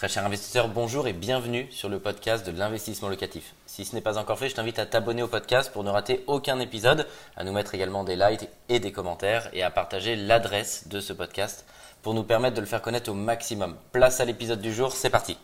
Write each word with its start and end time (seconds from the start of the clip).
Très 0.00 0.08
cher 0.08 0.24
investisseur, 0.24 0.68
bonjour 0.68 1.08
et 1.08 1.12
bienvenue 1.12 1.68
sur 1.70 1.90
le 1.90 1.98
podcast 1.98 2.46
de 2.46 2.58
l'investissement 2.58 3.10
locatif. 3.10 3.52
Si 3.66 3.84
ce 3.84 3.94
n'est 3.94 4.00
pas 4.00 4.16
encore 4.16 4.38
fait, 4.38 4.48
je 4.48 4.54
t'invite 4.54 4.78
à 4.78 4.86
t'abonner 4.86 5.22
au 5.22 5.28
podcast 5.28 5.70
pour 5.70 5.84
ne 5.84 5.90
rater 5.90 6.24
aucun 6.26 6.58
épisode, 6.58 7.06
à 7.36 7.44
nous 7.44 7.52
mettre 7.52 7.74
également 7.74 8.02
des 8.02 8.16
likes 8.16 8.48
et 8.70 8.80
des 8.80 8.92
commentaires 8.92 9.50
et 9.52 9.62
à 9.62 9.70
partager 9.70 10.16
l'adresse 10.16 10.88
de 10.88 11.00
ce 11.00 11.12
podcast 11.12 11.66
pour 12.00 12.14
nous 12.14 12.22
permettre 12.22 12.56
de 12.56 12.62
le 12.62 12.66
faire 12.66 12.80
connaître 12.80 13.10
au 13.10 13.14
maximum. 13.14 13.76
Place 13.92 14.20
à 14.20 14.24
l'épisode 14.24 14.62
du 14.62 14.72
jour, 14.72 14.92
c'est 14.92 15.10
parti. 15.10 15.36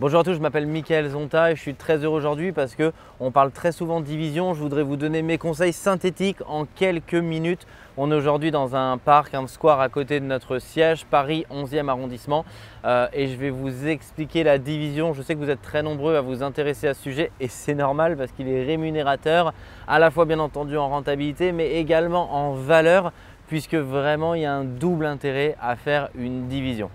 Bonjour 0.00 0.20
à 0.20 0.22
tous, 0.22 0.34
je 0.34 0.38
m'appelle 0.38 0.68
Mickaël 0.68 1.08
Zonta 1.08 1.50
et 1.50 1.56
je 1.56 1.60
suis 1.60 1.74
très 1.74 2.04
heureux 2.04 2.18
aujourd'hui 2.18 2.52
parce 2.52 2.76
que 2.76 2.92
on 3.18 3.32
parle 3.32 3.50
très 3.50 3.72
souvent 3.72 3.98
de 3.98 4.04
division. 4.04 4.54
Je 4.54 4.60
voudrais 4.60 4.84
vous 4.84 4.94
donner 4.94 5.22
mes 5.22 5.38
conseils 5.38 5.72
synthétiques 5.72 6.38
en 6.46 6.66
quelques 6.66 7.14
minutes. 7.14 7.66
On 7.96 8.12
est 8.12 8.14
aujourd'hui 8.14 8.52
dans 8.52 8.76
un 8.76 8.96
parc, 8.96 9.34
un 9.34 9.48
square 9.48 9.80
à 9.80 9.88
côté 9.88 10.20
de 10.20 10.24
notre 10.24 10.60
siège, 10.60 11.04
Paris 11.04 11.46
11e 11.50 11.88
arrondissement, 11.88 12.44
euh, 12.84 13.08
et 13.12 13.26
je 13.26 13.34
vais 13.34 13.50
vous 13.50 13.88
expliquer 13.88 14.44
la 14.44 14.58
division. 14.58 15.14
Je 15.14 15.22
sais 15.22 15.34
que 15.34 15.40
vous 15.40 15.50
êtes 15.50 15.62
très 15.62 15.82
nombreux 15.82 16.14
à 16.14 16.20
vous 16.20 16.44
intéresser 16.44 16.86
à 16.86 16.94
ce 16.94 17.02
sujet 17.02 17.32
et 17.40 17.48
c'est 17.48 17.74
normal 17.74 18.16
parce 18.16 18.30
qu'il 18.30 18.46
est 18.46 18.62
rémunérateur, 18.62 19.52
à 19.88 19.98
la 19.98 20.12
fois 20.12 20.26
bien 20.26 20.38
entendu 20.38 20.76
en 20.76 20.88
rentabilité, 20.88 21.50
mais 21.50 21.72
également 21.72 22.36
en 22.36 22.52
valeur, 22.52 23.12
puisque 23.48 23.74
vraiment 23.74 24.34
il 24.34 24.42
y 24.42 24.46
a 24.46 24.54
un 24.54 24.62
double 24.62 25.06
intérêt 25.06 25.56
à 25.60 25.74
faire 25.74 26.08
une 26.14 26.46
division. 26.46 26.88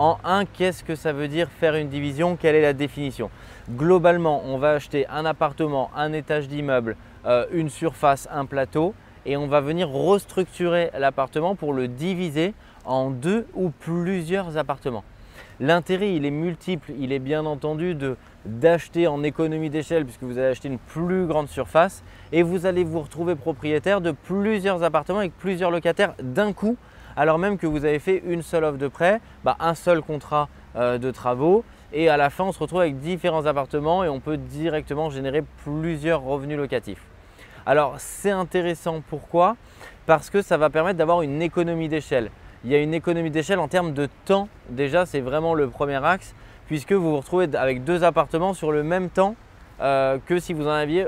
En 0.00 0.16
1, 0.24 0.46
qu'est-ce 0.46 0.82
que 0.82 0.94
ça 0.94 1.12
veut 1.12 1.28
dire 1.28 1.50
faire 1.50 1.74
une 1.74 1.90
division? 1.90 2.34
Quelle 2.34 2.54
est 2.54 2.62
la 2.62 2.72
définition? 2.72 3.28
Globalement, 3.68 4.42
on 4.46 4.56
va 4.56 4.70
acheter 4.70 5.06
un 5.08 5.26
appartement, 5.26 5.90
un 5.94 6.14
étage 6.14 6.48
d'immeuble, 6.48 6.96
euh, 7.26 7.44
une 7.52 7.68
surface, 7.68 8.26
un 8.32 8.46
plateau 8.46 8.94
et 9.26 9.36
on 9.36 9.46
va 9.46 9.60
venir 9.60 9.90
restructurer 9.90 10.90
l'appartement 10.98 11.54
pour 11.54 11.74
le 11.74 11.86
diviser 11.86 12.54
en 12.86 13.10
deux 13.10 13.46
ou 13.52 13.68
plusieurs 13.68 14.56
appartements. 14.56 15.04
L'intérêt, 15.60 16.14
il 16.14 16.24
est 16.24 16.30
multiple. 16.30 16.92
Il 16.98 17.12
est 17.12 17.18
bien 17.18 17.44
entendu 17.44 17.94
d'acheter 18.46 19.06
en 19.06 19.22
économie 19.22 19.68
d'échelle 19.68 20.06
puisque 20.06 20.22
vous 20.22 20.38
allez 20.38 20.48
acheter 20.48 20.68
une 20.68 20.78
plus 20.78 21.26
grande 21.26 21.48
surface 21.48 22.02
et 22.32 22.42
vous 22.42 22.64
allez 22.64 22.84
vous 22.84 23.00
retrouver 23.00 23.34
propriétaire 23.34 24.00
de 24.00 24.12
plusieurs 24.12 24.82
appartements 24.82 25.18
avec 25.18 25.36
plusieurs 25.36 25.70
locataires 25.70 26.14
d'un 26.22 26.54
coup 26.54 26.78
alors 27.20 27.38
même 27.38 27.58
que 27.58 27.66
vous 27.66 27.84
avez 27.84 27.98
fait 27.98 28.22
une 28.24 28.40
seule 28.40 28.64
offre 28.64 28.78
de 28.78 28.88
prêt, 28.88 29.20
bah, 29.44 29.54
un 29.60 29.74
seul 29.74 30.00
contrat 30.00 30.48
euh, 30.74 30.96
de 30.96 31.10
travaux 31.10 31.64
et 31.92 32.08
à 32.08 32.16
la 32.16 32.30
fin 32.30 32.44
on 32.44 32.52
se 32.52 32.58
retrouve 32.58 32.80
avec 32.80 32.98
différents 32.98 33.44
appartements 33.44 34.02
et 34.02 34.08
on 34.08 34.20
peut 34.20 34.38
directement 34.38 35.10
générer 35.10 35.44
plusieurs 35.62 36.22
revenus 36.22 36.56
locatifs. 36.56 37.02
Alors 37.66 37.96
c'est 37.98 38.30
intéressant 38.30 39.02
pourquoi? 39.06 39.56
Parce 40.06 40.30
que 40.30 40.40
ça 40.40 40.56
va 40.56 40.70
permettre 40.70 40.96
d'avoir 40.96 41.20
une 41.20 41.42
économie 41.42 41.90
d'échelle. 41.90 42.30
Il 42.64 42.70
y 42.70 42.74
a 42.74 42.78
une 42.78 42.94
économie 42.94 43.30
d'échelle 43.30 43.58
en 43.58 43.68
termes 43.68 43.92
de 43.92 44.08
temps. 44.24 44.48
Déjà 44.70 45.04
c'est 45.04 45.20
vraiment 45.20 45.52
le 45.52 45.68
premier 45.68 46.02
axe 46.02 46.34
puisque 46.68 46.92
vous 46.92 47.10
vous 47.10 47.18
retrouvez 47.18 47.54
avec 47.54 47.84
deux 47.84 48.02
appartements 48.02 48.54
sur 48.54 48.72
le 48.72 48.82
même 48.82 49.10
temps 49.10 49.36
euh, 49.80 50.18
que 50.26 50.38
si 50.38 50.52
vous 50.52 50.66
en 50.66 50.72
aviez 50.72 51.06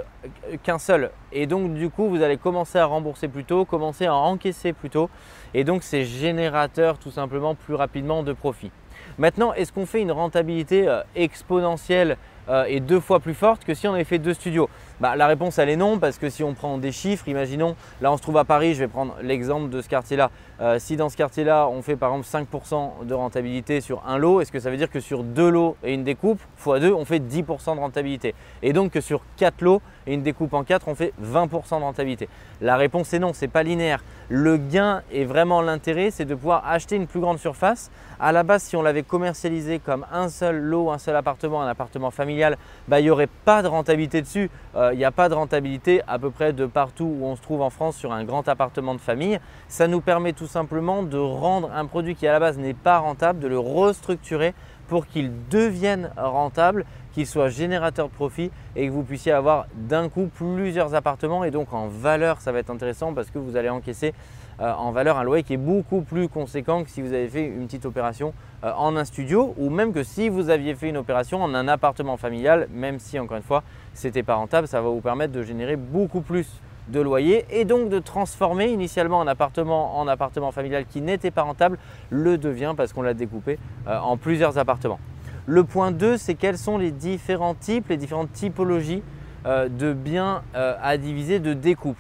qu'un 0.63 0.79
seul. 0.79 1.11
Et 1.33 1.47
donc 1.47 1.75
du 1.75 1.91
coup, 1.91 2.09
vous 2.09 2.23
allez 2.23 2.37
commencer 2.37 2.79
à 2.79 2.87
rembourser 2.87 3.29
plus 3.29 3.45
tôt, 3.45 3.65
commencer 3.65 4.07
à 4.07 4.15
encaisser 4.15 4.73
plus 4.73 4.91
tôt. 4.91 5.11
Et 5.55 5.65
donc 5.65 5.83
c'est 5.83 6.05
générateur 6.05 6.99
tout 6.99 7.11
simplement 7.11 7.55
plus 7.55 7.75
rapidement 7.75 8.23
de 8.23 8.33
profit. 8.33 8.71
Maintenant, 9.19 9.53
est-ce 9.53 9.73
qu'on 9.73 9.87
fait 9.87 10.01
une 10.01 10.13
rentabilité 10.13 10.89
euh, 10.89 11.03
exponentielle 11.15 12.17
euh, 12.49 12.65
et 12.67 12.81
deux 12.81 13.01
fois 13.01 13.21
plus 13.21 13.35
forte 13.35 13.65
que 13.65 13.75
si 13.75 13.87
on 13.87 13.95
avait 13.95 14.05
fait 14.05 14.19
deux 14.19 14.35
studios? 14.35 14.69
Bah, 15.01 15.17
La 15.17 15.27
réponse 15.27 15.59
elle 15.59 15.69
est 15.69 15.77
non 15.77 15.99
parce 15.99 16.19
que 16.19 16.31
si 16.31 16.43
on 16.43 16.55
prend 16.55 16.79
des 16.79 16.93
chiffres, 16.93 17.29
imaginons, 17.29 17.77
là 18.01 18.11
on 18.13 18.17
se 18.17 18.23
trouve 18.23 18.39
à 18.39 18.45
Paris, 18.45 18.75
je 18.75 18.81
vais 18.81 18.89
prendre 18.89 19.17
l'exemple 19.23 19.69
de 19.69 19.83
ce 19.83 19.89
quartier-là. 19.89 20.31
Euh, 20.63 20.79
si 20.79 20.97
dans 20.97 21.09
ce 21.09 21.17
quartier-là 21.17 21.67
on 21.69 21.83
fait 21.83 21.97
par 21.97 22.15
exemple 22.15 22.47
5% 22.55 23.05
de 23.05 23.15
rentabilité 23.15 23.81
sur 23.81 24.01
un 24.07 24.17
lot, 24.17 24.41
est-ce 24.41 24.53
que 24.53 24.61
ça 24.61 24.71
veut 24.71 24.77
dire 24.77 24.91
que 24.91 25.01
sur 25.01 25.25
deux 25.25 25.51
lots 25.51 25.77
et 25.83 25.93
une 25.93 26.05
découpe, 26.05 26.39
x 26.57 26.81
2, 26.81 26.93
on 26.93 27.05
fait 27.05 27.19
10% 27.19 27.75
de 27.75 27.81
rentabilité? 27.81 28.33
Et 28.63 28.73
donc 28.73 28.93
que 28.93 29.01
sur 29.01 29.23
quatre 29.37 29.61
lots 29.61 29.83
et 30.07 30.15
une 30.15 30.23
découpe 30.23 30.55
en 30.55 30.63
4, 30.63 30.87
on 30.87 30.95
fait 30.95 31.13
20% 31.21 31.79
de 31.79 31.85
rentabilité? 31.85 32.29
La 32.61 32.77
réponse 32.77 33.13
est 33.13 33.19
non, 33.19 33.33
c'est 33.33 33.49
pas 33.49 33.65
linéaire. 33.65 34.05
Le 34.29 34.57
gain 34.57 35.03
est 35.13 35.25
vraiment 35.25 35.63
l'intérêt, 35.63 36.11
c'est 36.13 36.25
de 36.25 36.35
pouvoir 36.35 36.67
acheter 36.67 36.95
une 36.95 37.09
plus 37.09 37.21
grande 37.21 37.39
surface. 37.39 37.91
À 38.21 38.31
la 38.31 38.45
base, 38.45 38.63
si 38.63 38.77
on 38.77 38.83
l'avait 38.83 39.03
commercialisé 39.03 39.81
comme 39.81 40.07
un 40.13 40.29
seul 40.29 40.59
lot, 40.59 40.91
un 40.91 40.99
seul 40.99 41.17
appartement, 41.17 41.61
un 41.61 41.67
appartement 41.67 42.13
familial, 42.13 42.57
bah, 42.87 43.01
il 43.01 43.05
n'y 43.05 43.11
aurait 43.11 43.27
pas 43.27 43.63
de 43.63 43.69
rentabilité 43.69 44.23
dessus. 44.23 44.49
Euh, 44.77 44.91
il 44.93 44.99
n'y 44.99 45.05
a 45.05 45.11
pas 45.11 45.29
de 45.29 45.35
rentabilité 45.35 46.03
à 46.07 46.21
peu 46.21 46.31
près 46.31 46.53
de 46.53 46.67
partout 46.67 47.17
où 47.19 47.27
on 47.27 47.35
se 47.35 47.43
trouve 47.43 47.63
en 47.63 47.71
France 47.71 47.97
sur 47.97 48.13
un 48.13 48.25
grand 48.25 48.47
appartement 48.49 48.95
de 48.95 49.01
famille. 49.01 49.41
Ça 49.69 49.89
nous 49.89 50.01
permet 50.01 50.33
tout 50.33 50.47
simplement 50.53 51.03
de 51.03 51.17
rendre 51.17 51.71
un 51.73 51.87
produit 51.87 52.15
qui 52.15 52.27
à 52.27 52.33
la 52.33 52.39
base 52.39 52.59
n'est 52.59 52.75
pas 52.75 52.99
rentable, 52.99 53.41
de 53.41 53.49
le 53.49 53.59
restructurer 53.59 54.55
pour 54.87 55.07
qu'il 55.07 55.33
devienne 55.49 56.11
rentable, 56.19 56.85
qu'il 57.15 57.27
soit 57.27 57.49
générateur 57.49 58.09
de 58.09 58.13
profit 58.13 58.51
et 58.77 58.87
que 58.87 58.93
vous 58.93 59.03
puissiez 59.03 59.33
avoir 59.33 59.67
d'un 59.75 60.11
coup 60.11 60.29
plusieurs 60.35 60.95
appartements. 60.95 61.45
Et 61.45 61.51
donc 61.51 61.73
en 61.73 61.89
valeur 61.89 62.41
ça 62.41 62.53
va 62.53 62.59
être 62.59 62.69
intéressant 62.69 63.15
parce 63.15 63.31
que 63.31 63.39
vous 63.39 63.57
allez 63.57 63.71
encaisser 63.71 64.13
euh, 64.61 64.71
en 64.75 64.93
valeur 64.93 65.17
un 65.17 65.25
loyer 65.25 65.43
qui 65.43 65.55
est 65.55 65.57
beaucoup 65.57 66.03
plus 66.03 66.29
conséquent 66.29 66.85
que 66.85 66.91
si 66.91 67.01
vous 67.01 67.15
avez 67.15 67.29
fait 67.29 67.47
une 67.47 67.65
petite 67.65 67.87
opération 67.87 68.35
euh, 68.65 68.73
en 68.77 68.95
un 68.97 69.07
studio 69.07 69.55
ou 69.57 69.71
même 69.71 69.95
que 69.95 70.03
si 70.03 70.29
vous 70.29 70.51
aviez 70.51 70.75
fait 70.75 70.91
une 70.91 70.99
opération 70.99 71.43
en 71.43 71.55
un 71.55 71.69
appartement 71.69 72.19
familial, 72.19 72.69
même 72.71 72.99
si 72.99 73.19
encore 73.19 73.39
une 73.39 73.43
fois 73.43 73.63
c'était 73.95 74.23
pas 74.23 74.35
rentable, 74.35 74.69
ça 74.69 74.83
va 74.83 74.91
vous 74.91 75.01
permettre 75.01 75.33
de 75.33 75.43
générer 75.43 75.77
beaucoup 75.77 76.21
plus 76.21 76.47
de 76.89 77.01
loyer 77.01 77.47
et 77.51 77.65
donc 77.65 77.89
de 77.89 77.99
transformer 77.99 78.67
initialement 78.67 79.21
un 79.21 79.27
appartement 79.27 79.99
en 79.99 80.09
appartement 80.09 80.53
familial 80.53 80.87
qui 80.87 81.01
n'était 81.01 81.31
pas 81.31 81.43
rentable 81.43 81.79
le 82.11 82.39
devient 82.39 82.75
parce 82.77 82.93
qu'on 82.93 83.03
l'a 83.03 83.15
découpé 83.15 83.59
euh, 83.87 83.99
en 83.99 84.17
plusieurs 84.17 84.59
appartements. 84.59 85.01
Le 85.47 85.65
point 85.65 85.91
2, 85.91 86.17
c'est 86.17 86.35
quels 86.35 86.59
sont 86.59 86.79
les 86.79 86.93
différents 86.93 87.55
types, 87.55 87.89
les 87.89 87.97
différentes 87.97 88.33
typologies 88.33 89.03
de 89.45 89.93
biens 89.93 90.43
à 90.55 90.97
diviser 90.99 91.41
de 91.41 91.53
découpe. 91.53 91.99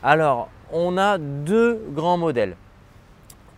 Alors, 0.00 0.48
on 0.70 0.98
a 0.98 1.18
deux 1.18 1.80
grands 1.92 2.18
modèles. 2.18 2.56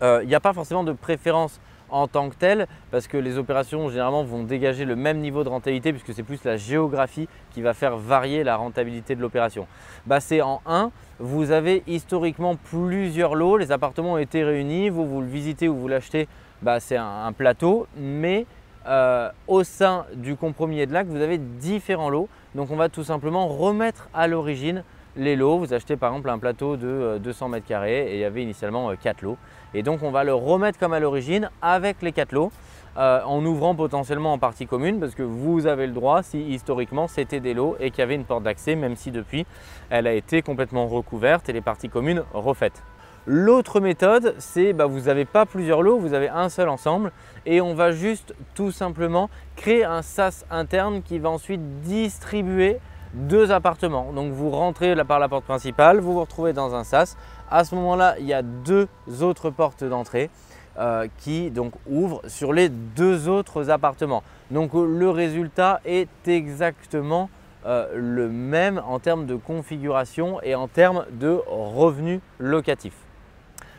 Euh, 0.02 0.20
il 0.22 0.28
n'y 0.28 0.34
a 0.34 0.40
pas 0.40 0.52
forcément 0.52 0.84
de 0.84 0.92
préférence 0.92 1.60
en 1.90 2.08
tant 2.08 2.28
que 2.28 2.34
telle 2.34 2.66
parce 2.90 3.06
que 3.06 3.16
les 3.16 3.38
opérations 3.38 3.88
généralement 3.88 4.24
vont 4.24 4.42
dégager 4.42 4.84
le 4.84 4.96
même 4.96 5.18
niveau 5.18 5.44
de 5.44 5.48
rentabilité 5.48 5.92
puisque 5.92 6.12
c'est 6.12 6.22
plus 6.22 6.42
la 6.44 6.56
géographie 6.56 7.28
qui 7.52 7.62
va 7.62 7.74
faire 7.74 7.96
varier 7.96 8.44
la 8.44 8.56
rentabilité 8.56 9.14
de 9.14 9.20
l'opération. 9.20 9.66
Bah, 10.06 10.20
c'est 10.20 10.40
en 10.40 10.60
1, 10.66 10.90
vous 11.18 11.50
avez 11.50 11.82
historiquement 11.86 12.56
plusieurs 12.56 13.34
lots, 13.34 13.56
les 13.56 13.72
appartements 13.72 14.14
ont 14.14 14.18
été 14.18 14.44
réunis, 14.44 14.88
vous, 14.88 15.06
vous 15.06 15.20
le 15.20 15.26
visitez 15.26 15.68
ou 15.68 15.76
vous 15.76 15.88
l'achetez, 15.88 16.28
bah, 16.62 16.80
c'est 16.80 16.96
un, 16.96 17.32
plateau, 17.32 17.86
mais 17.96 18.46
euh, 18.86 19.30
au 19.46 19.64
sein 19.64 20.06
du 20.14 20.36
compromis 20.36 20.80
et 20.80 20.86
de 20.86 20.92
l'acte, 20.92 21.10
vous 21.10 21.20
avez 21.20 21.38
différents 21.38 22.08
lots. 22.08 22.28
Donc 22.54 22.70
on 22.70 22.76
va 22.76 22.88
tout 22.88 23.04
simplement 23.04 23.48
remettre 23.48 24.08
à 24.14 24.26
l'origine 24.26 24.82
les 25.16 25.36
lots. 25.36 25.58
Vous 25.58 25.72
achetez 25.72 25.96
par 25.96 26.10
exemple 26.10 26.30
un 26.30 26.38
plateau 26.38 26.76
de 26.76 27.18
200 27.22 27.46
euh, 27.46 27.48
mètres 27.48 27.66
carrés 27.66 28.10
et 28.10 28.14
il 28.14 28.20
y 28.20 28.24
avait 28.24 28.42
initialement 28.42 28.94
4 28.94 29.22
euh, 29.22 29.26
lots. 29.26 29.36
Et 29.74 29.82
donc 29.82 30.02
on 30.02 30.10
va 30.10 30.24
le 30.24 30.34
remettre 30.34 30.78
comme 30.78 30.92
à 30.92 31.00
l'origine 31.00 31.50
avec 31.62 32.02
les 32.02 32.12
4 32.12 32.32
lots. 32.32 32.52
Euh, 32.98 33.20
en 33.24 33.44
ouvrant 33.44 33.74
potentiellement 33.74 34.32
en 34.32 34.38
partie 34.38 34.66
commune 34.66 34.98
parce 34.98 35.14
que 35.14 35.22
vous 35.22 35.66
avez 35.66 35.86
le 35.86 35.92
droit 35.92 36.22
si 36.22 36.40
historiquement 36.40 37.08
c'était 37.08 37.40
des 37.40 37.52
lots 37.52 37.76
et 37.78 37.90
qu'il 37.90 37.98
y 37.98 38.02
avait 38.02 38.14
une 38.14 38.24
porte 38.24 38.42
d'accès 38.42 38.74
même 38.74 38.96
si 38.96 39.10
depuis 39.10 39.44
elle 39.90 40.06
a 40.06 40.14
été 40.14 40.40
complètement 40.40 40.86
recouverte 40.86 41.46
et 41.50 41.52
les 41.52 41.60
parties 41.60 41.90
communes 41.90 42.24
refaites. 42.32 42.82
L'autre 43.26 43.80
méthode 43.80 44.34
c'est 44.38 44.72
bah, 44.72 44.86
vous 44.86 45.00
n'avez 45.00 45.26
pas 45.26 45.44
plusieurs 45.44 45.82
lots, 45.82 45.98
vous 45.98 46.14
avez 46.14 46.30
un 46.30 46.48
seul 46.48 46.70
ensemble 46.70 47.12
et 47.44 47.60
on 47.60 47.74
va 47.74 47.92
juste 47.92 48.34
tout 48.54 48.72
simplement 48.72 49.28
créer 49.56 49.84
un 49.84 50.00
SAS 50.00 50.46
interne 50.50 51.02
qui 51.02 51.18
va 51.18 51.28
ensuite 51.28 51.80
distribuer 51.82 52.78
deux 53.14 53.50
appartements. 53.50 54.12
Donc 54.12 54.32
vous 54.32 54.50
rentrez 54.50 54.94
par 55.04 55.18
la 55.18 55.28
porte 55.28 55.44
principale, 55.44 56.00
vous 56.00 56.14
vous 56.14 56.20
retrouvez 56.20 56.52
dans 56.52 56.74
un 56.74 56.84
sas. 56.84 57.16
À 57.50 57.64
ce 57.64 57.74
moment-là, 57.74 58.16
il 58.18 58.26
y 58.26 58.34
a 58.34 58.42
deux 58.42 58.88
autres 59.20 59.50
portes 59.50 59.84
d'entrée 59.84 60.30
euh, 60.78 61.06
qui 61.18 61.50
donc 61.50 61.72
ouvrent 61.88 62.22
sur 62.26 62.52
les 62.52 62.68
deux 62.68 63.28
autres 63.28 63.70
appartements. 63.70 64.22
Donc 64.50 64.72
le 64.74 65.10
résultat 65.10 65.80
est 65.84 66.28
exactement 66.28 67.30
euh, 67.64 67.88
le 67.96 68.28
même 68.28 68.80
en 68.86 68.98
termes 68.98 69.26
de 69.26 69.36
configuration 69.36 70.40
et 70.42 70.54
en 70.54 70.68
termes 70.68 71.04
de 71.12 71.40
revenus 71.46 72.20
locatifs. 72.38 72.98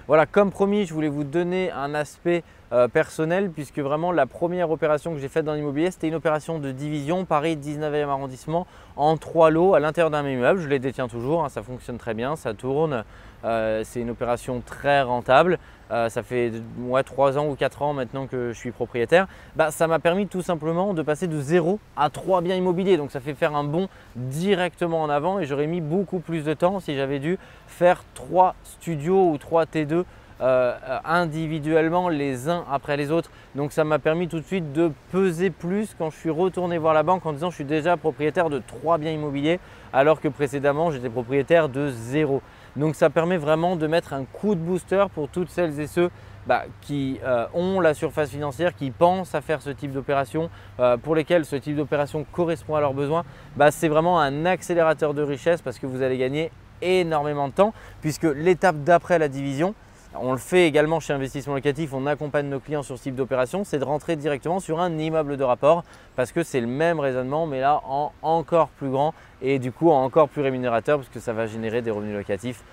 Voilà, 0.07 0.25
comme 0.25 0.51
promis, 0.51 0.86
je 0.86 0.94
voulais 0.94 1.07
vous 1.07 1.24
donner 1.24 1.72
un 1.72 1.94
aspect 1.94 2.44
euh, 2.74 2.88
personnel 2.88 3.50
puisque 3.50 3.80
vraiment 3.80 4.12
la 4.12 4.25
première 4.25 4.72
opération 4.72 5.14
que 5.14 5.19
j'ai 5.19 5.30
faite 5.30 5.46
dans 5.46 5.54
l'immobilier, 5.54 5.90
c'était 5.90 6.10
une 6.10 6.16
opération 6.16 6.60
de 6.60 6.72
division 6.72 7.24
Paris 7.24 7.56
19e 7.56 8.10
arrondissement 8.10 8.68
en 8.98 9.16
trois 9.16 9.52
lots 9.52 9.74
à 9.74 9.80
l'intérieur 9.80 10.10
d'un 10.10 10.28
immeuble. 10.28 10.60
Je 10.60 10.68
les 10.68 10.80
détiens 10.80 11.08
toujours, 11.08 11.46
hein, 11.46 11.50
ça 11.50 11.64
fonctionne 11.64 11.98
très 11.98 12.14
bien, 12.14 12.36
ça 12.36 12.54
tourne. 12.54 13.06
Euh, 13.46 13.84
c'est 13.86 14.02
une 14.02 14.10
opération 14.10 14.62
très 14.66 15.02
rentable. 15.02 15.60
Euh, 15.92 16.10
ça 16.10 16.22
fait 16.24 16.52
moi 16.78 17.04
3 17.04 17.38
ans 17.38 17.48
ou 17.48 17.56
4 17.56 17.81
ans 17.81 17.94
maintenant 17.94 18.28
que 18.28 18.52
je 18.52 18.58
suis 18.58 18.72
propriétaire. 18.72 19.28
Bah, 19.56 19.72
ça 19.72 19.88
m'a 19.88 20.00
permis 20.00 20.28
tout 20.28 20.42
simplement 20.42 20.94
de 20.94 21.02
passer 21.02 21.28
de 21.28 21.40
0 21.40 21.80
à 21.96 22.10
3 22.10 22.42
biens 22.42 22.56
immobiliers. 22.56 22.98
Donc 22.98 23.12
ça 23.12 23.20
fait 23.20 23.34
faire 23.34 23.56
un 23.56 23.63
bond 23.63 23.88
directement 24.16 25.02
en 25.02 25.10
avant 25.10 25.40
et 25.40 25.46
j'aurais 25.46 25.68
mis 25.68 25.81
beaucoup 25.81 26.20
plus 26.20 26.44
de 26.44 26.54
temps 26.54 26.80
si 26.80 26.96
j'avais 26.96 27.20
dû 27.20 27.38
faire 27.68 28.04
3 28.16 28.56
studios 28.63 29.30
ou 29.31 29.38
3 29.38 29.66
T2 29.66 30.04
euh, 30.42 30.75
individuellement 31.06 32.10
les 32.10 32.50
uns 32.50 32.63
après 32.72 32.98
les 32.98 33.12
autres. 33.12 33.31
Donc 33.56 33.72
ça 33.72 33.84
m'a 33.84 34.00
permis 34.00 34.28
tout 34.28 34.39
de 34.39 34.45
suite 34.45 34.72
de 34.74 34.92
peser 35.12 35.50
plus 35.50 35.95
quand 35.98 36.10
je 36.10 36.18
suis 36.18 36.30
retourné 36.30 36.78
voir 36.78 36.94
la 36.94 37.04
banque 37.04 37.25
en 37.25 37.34
disant 37.34 37.50
je 37.50 37.56
suis 37.56 37.66
déjà 37.66 37.98
propriétaire 37.98 38.50
de 38.50 38.60
trois 38.60 38.98
biens 38.98 39.12
immobiliers 39.12 39.60
alors 39.94 40.22
que 40.22 40.28
précédemment 40.28 40.92
j'étais 40.92 41.10
propriétaire 41.10 41.69
de 41.69 41.89
zéro. 41.89 42.42
Donc 42.75 42.95
ça 42.95 43.10
permet 43.10 43.38
vraiment 43.38 43.75
de 43.75 43.88
mettre 43.88 44.13
un 44.13 44.25
coup 44.25 44.54
de 44.54 44.60
booster 44.60 45.06
pour 45.13 45.30
toutes 45.30 45.50
celles 45.50 45.80
et 45.80 45.88
ceux 45.88 46.12
bah, 46.48 46.63
qui 46.81 47.19
euh, 47.25 47.45
ont 47.54 47.81
la 47.81 47.94
surface 47.94 48.30
financière, 48.30 48.74
qui 48.74 48.92
pensent 48.92 49.36
à 49.36 49.42
faire 49.42 49.62
ce 49.62 49.69
type 49.69 49.92
d'opération, 49.92 50.50
euh, 50.80 50.95
pour 50.95 51.13
lesquels 51.13 51.44
ce 51.44 51.57
type 51.57 51.75
d'opération 51.75 52.25
correspond 52.31 52.75
à 52.75 52.80
leurs 52.80 52.94
besoins, 52.94 53.25
bah, 53.57 53.69
c'est 53.69 53.89
vraiment 53.89 54.19
un 54.22 54.45
accélérateur 54.45 55.13
de 55.13 55.22
richesse 55.22 55.62
parce 55.62 55.78
que 55.78 55.88
vous 55.88 56.01
allez 56.01 56.18
gagner 56.18 56.51
énormément 56.81 57.50
de 57.50 57.54
temps 57.54 57.74
puisque 58.01 58.24
l'étape 58.24 58.78
d'après 58.84 59.19
la 59.19 59.28
division, 59.28 59.75
on 60.15 60.31
le 60.31 60.38
fait 60.38 60.68
également 60.68 61.00
chez 61.00 61.13
Investissement 61.13 61.54
Locatif, 61.54 61.94
on 61.94 62.06
accompagne 62.06 62.48
nos 62.48 62.59
clients 62.59 62.83
sur 62.83 62.98
ce 62.98 63.04
type 63.04 63.15
d'opération, 63.15 63.63
c'est 63.63 63.80
de 63.80 63.83
rentrer 63.83 64.15
directement 64.15 64.59
sur 64.59 64.80
un 64.80 64.98
immeuble 64.98 65.38
de 65.38 65.44
rapport 65.44 65.83
parce 66.15 66.31
que 66.31 66.44
c'est 66.44 66.62
le 66.62 66.68
même 66.68 67.00
raisonnement 67.00 67.45
mais 67.45 67.59
là 67.59 67.81
en 67.86 68.12
encore 68.21 68.69
plus 68.69 68.89
grand 68.89 69.13
et 69.42 69.59
du 69.59 69.71
coup 69.71 69.92
encore 69.92 70.30
plus 70.30 70.42
rémunérateur 70.42 70.98
parce 70.98 71.09
que 71.09 71.19
ça 71.19 71.33
va 71.33 71.45
générer 71.45 71.81
des 71.81 71.92
revenus 71.92 72.15
locatifs 72.15 72.63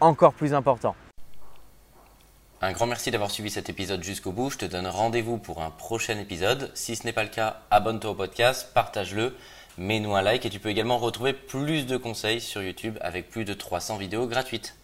encore 0.00 0.34
plus 0.34 0.54
importants. 0.54 0.94
Un 2.60 2.72
grand 2.72 2.86
merci 2.86 3.10
d'avoir 3.10 3.30
suivi 3.30 3.50
cet 3.50 3.70
épisode 3.70 4.04
jusqu'au 4.04 4.30
bout. 4.30 4.50
Je 4.50 4.58
te 4.58 4.64
donne 4.66 4.86
rendez-vous 4.86 5.36
pour 5.36 5.62
un 5.62 5.70
prochain 5.70 6.16
épisode. 6.18 6.70
Si 6.74 6.94
ce 6.94 7.04
n'est 7.04 7.12
pas 7.12 7.24
le 7.24 7.28
cas, 7.28 7.62
abonne-toi 7.72 8.12
au 8.12 8.14
podcast, 8.14 8.70
partage-le, 8.72 9.34
mets-nous 9.78 10.14
un 10.14 10.22
like 10.22 10.46
et 10.46 10.50
tu 10.50 10.60
peux 10.60 10.68
également 10.68 10.98
retrouver 10.98 11.32
plus 11.32 11.86
de 11.86 11.96
conseils 11.96 12.40
sur 12.40 12.62
YouTube 12.62 12.98
avec 13.00 13.30
plus 13.30 13.44
de 13.44 13.52
300 13.52 13.96
vidéos 13.96 14.28
gratuites. 14.28 14.76